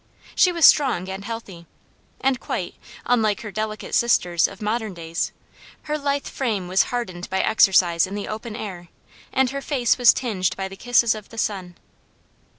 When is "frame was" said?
6.25-6.85